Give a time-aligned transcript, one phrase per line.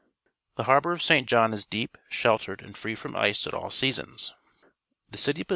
[0.55, 3.53] The harbour of Saint John is deep, shelte r ed^ and free from ice at
[3.53, 4.33] all seasons.
[5.11, 5.49] The city pos.